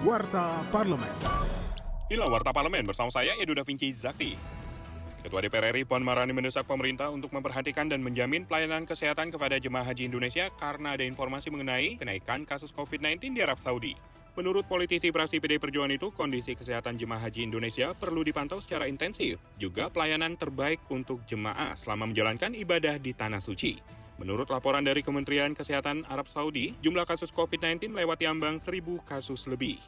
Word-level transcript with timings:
Warta 0.00 0.64
Parlemen. 0.72 1.12
Inilah 2.08 2.32
Warta 2.32 2.56
Parlemen 2.56 2.88
bersama 2.88 3.12
saya 3.12 3.36
Edo 3.36 3.52
Da 3.52 3.68
Vinci 3.68 3.92
Zakti. 3.92 4.32
Ketua 5.20 5.44
DPR 5.44 5.76
RI 5.76 5.84
Puan 5.84 6.00
Marani 6.00 6.32
mendesak 6.32 6.64
pemerintah 6.64 7.12
untuk 7.12 7.28
memperhatikan 7.36 7.84
dan 7.84 8.00
menjamin 8.00 8.48
pelayanan 8.48 8.88
kesehatan 8.88 9.28
kepada 9.28 9.60
jemaah 9.60 9.84
haji 9.84 10.08
Indonesia 10.08 10.48
karena 10.56 10.96
ada 10.96 11.04
informasi 11.04 11.52
mengenai 11.52 12.00
kenaikan 12.00 12.48
kasus 12.48 12.72
COVID-19 12.72 13.36
di 13.36 13.44
Arab 13.44 13.60
Saudi. 13.60 13.92
Menurut 14.40 14.64
politisi 14.64 15.12
praksi 15.12 15.36
PD 15.36 15.60
Perjuangan 15.60 15.92
itu, 15.92 16.08
kondisi 16.16 16.56
kesehatan 16.56 16.96
jemaah 16.96 17.20
haji 17.28 17.44
Indonesia 17.44 17.92
perlu 17.92 18.24
dipantau 18.24 18.56
secara 18.64 18.88
intensif. 18.88 19.36
Juga 19.60 19.92
pelayanan 19.92 20.32
terbaik 20.40 20.80
untuk 20.88 21.28
jemaah 21.28 21.76
selama 21.76 22.08
menjalankan 22.08 22.56
ibadah 22.56 22.96
di 22.96 23.12
Tanah 23.12 23.44
Suci. 23.44 23.99
Menurut 24.20 24.52
laporan 24.52 24.84
dari 24.84 25.00
Kementerian 25.00 25.56
Kesehatan 25.56 26.04
Arab 26.04 26.28
Saudi, 26.28 26.76
jumlah 26.84 27.08
kasus 27.08 27.32
COVID-19 27.32 27.88
melewati 27.88 28.28
ambang 28.28 28.60
1.000 28.60 29.00
kasus 29.08 29.48
lebih. 29.48 29.80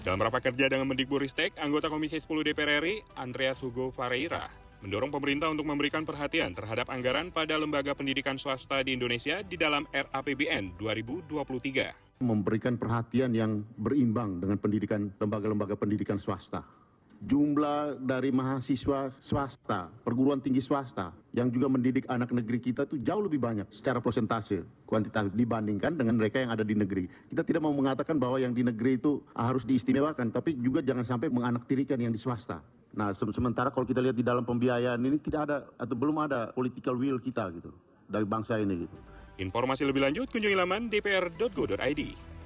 Dalam 0.00 0.16
rapat 0.24 0.48
kerja 0.48 0.72
dengan 0.72 0.88
Mendikbudristek, 0.88 1.60
anggota 1.60 1.92
Komisi 1.92 2.16
10 2.16 2.40
DPR 2.40 2.80
RI, 2.80 3.04
Andreas 3.20 3.60
Hugo 3.60 3.92
Fareira, 3.92 4.48
mendorong 4.80 5.12
pemerintah 5.12 5.52
untuk 5.52 5.68
memberikan 5.68 6.08
perhatian 6.08 6.56
terhadap 6.56 6.88
anggaran 6.88 7.28
pada 7.28 7.60
lembaga 7.60 7.92
pendidikan 7.92 8.40
swasta 8.40 8.80
di 8.80 8.96
Indonesia 8.96 9.44
di 9.44 9.60
dalam 9.60 9.84
RAPBN 9.92 10.80
2023. 10.80 12.24
Memberikan 12.24 12.80
perhatian 12.80 13.36
yang 13.36 13.68
berimbang 13.76 14.40
dengan 14.40 14.56
pendidikan 14.56 15.12
lembaga-lembaga 15.20 15.76
pendidikan 15.76 16.16
swasta 16.16 16.64
jumlah 17.20 18.00
dari 18.00 18.32
mahasiswa 18.32 19.12
swasta, 19.20 19.92
perguruan 20.00 20.40
tinggi 20.40 20.64
swasta 20.64 21.12
yang 21.36 21.52
juga 21.52 21.68
mendidik 21.68 22.08
anak 22.08 22.32
negeri 22.32 22.58
kita 22.58 22.88
itu 22.88 22.96
jauh 23.04 23.20
lebih 23.20 23.36
banyak 23.36 23.68
secara 23.68 24.00
persentase 24.00 24.64
kuantitas 24.88 25.28
dibandingkan 25.36 26.00
dengan 26.00 26.16
mereka 26.16 26.40
yang 26.40 26.50
ada 26.50 26.64
di 26.64 26.72
negeri. 26.72 27.06
Kita 27.28 27.44
tidak 27.44 27.60
mau 27.60 27.76
mengatakan 27.76 28.16
bahwa 28.16 28.40
yang 28.40 28.56
di 28.56 28.64
negeri 28.64 28.96
itu 28.96 29.20
harus 29.36 29.68
diistimewakan, 29.68 30.32
tapi 30.32 30.56
juga 30.56 30.80
jangan 30.80 31.04
sampai 31.04 31.28
menganaktirikan 31.28 32.00
yang 32.00 32.10
di 32.10 32.18
swasta. 32.18 32.64
Nah, 32.90 33.14
sementara 33.14 33.70
kalau 33.70 33.86
kita 33.86 34.02
lihat 34.02 34.16
di 34.18 34.26
dalam 34.26 34.42
pembiayaan 34.42 34.98
ini 34.98 35.20
tidak 35.22 35.40
ada 35.46 35.56
atau 35.78 35.94
belum 35.94 36.26
ada 36.26 36.50
political 36.56 36.98
will 36.98 37.22
kita 37.22 37.52
gitu 37.54 37.70
dari 38.10 38.26
bangsa 38.26 38.58
ini 38.58 38.88
gitu. 38.88 38.96
Informasi 39.38 39.86
lebih 39.86 40.02
lanjut 40.02 40.26
kunjungi 40.32 40.56
laman 40.58 40.90
dpr.go.id. 40.90 42.39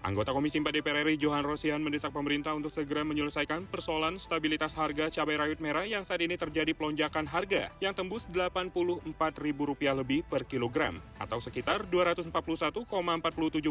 Anggota 0.00 0.32
Komisi 0.32 0.56
4 0.56 0.72
DPR 0.72 1.04
RI 1.04 1.20
Johan 1.20 1.44
Rosian 1.44 1.84
mendesak 1.84 2.16
pemerintah 2.16 2.56
untuk 2.56 2.72
segera 2.72 3.04
menyelesaikan 3.04 3.68
persoalan 3.68 4.16
stabilitas 4.16 4.72
harga 4.72 5.12
cabai 5.12 5.36
rawit 5.36 5.60
merah 5.60 5.84
yang 5.84 6.08
saat 6.08 6.24
ini 6.24 6.40
terjadi 6.40 6.72
pelonjakan 6.72 7.28
harga 7.28 7.68
yang 7.84 7.92
tembus 7.92 8.24
Rp84.000 8.32 9.60
lebih 10.00 10.24
per 10.24 10.48
kilogram 10.48 11.04
atau 11.20 11.36
sekitar 11.36 11.84
241,47 11.92 12.32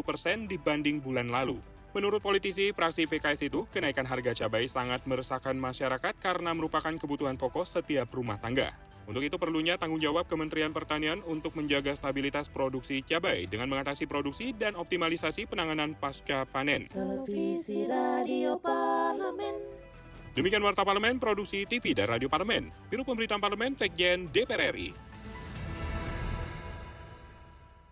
persen 0.06 0.46
dibanding 0.46 1.02
bulan 1.02 1.26
lalu. 1.34 1.58
Menurut 1.90 2.22
politisi 2.22 2.70
praksi 2.70 3.10
PKS 3.10 3.50
itu, 3.50 3.66
kenaikan 3.66 4.06
harga 4.06 4.30
cabai 4.30 4.70
sangat 4.70 5.02
meresahkan 5.10 5.58
masyarakat 5.58 6.14
karena 6.22 6.54
merupakan 6.54 6.94
kebutuhan 6.94 7.34
pokok 7.34 7.66
setiap 7.66 8.06
rumah 8.14 8.38
tangga. 8.38 8.70
Untuk 9.10 9.26
itu 9.26 9.42
perlunya 9.42 9.74
tanggung 9.74 9.98
jawab 9.98 10.30
Kementerian 10.30 10.70
Pertanian 10.70 11.18
untuk 11.26 11.58
menjaga 11.58 11.98
stabilitas 11.98 12.46
produksi 12.46 13.02
cabai 13.02 13.50
dengan 13.50 13.66
mengatasi 13.66 14.06
produksi 14.06 14.54
dan 14.54 14.78
optimalisasi 14.78 15.50
penanganan 15.50 15.98
pasca 15.98 16.46
panen. 16.46 16.86
Televisi 16.94 17.90
Radio 17.90 18.54
Parlemen. 18.62 19.58
Demikian 20.38 20.62
Warta 20.62 20.86
Parlemen, 20.86 21.18
Produksi 21.18 21.66
TV 21.66 21.90
dan 21.90 22.06
Radio 22.06 22.30
Parlemen, 22.30 22.70
Biro 22.86 23.02
Pemberitaan 23.02 23.42
Parlemen, 23.42 23.74
Sekjen 23.74 24.30
DPR 24.30 24.70
RI. 24.70 25.09